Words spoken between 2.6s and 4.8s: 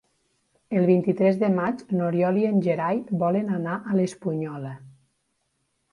Gerai volen anar a l'Espunyola.